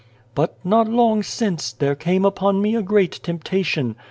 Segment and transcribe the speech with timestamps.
[0.33, 3.95] "But, not long since, there came upon me a great temptation.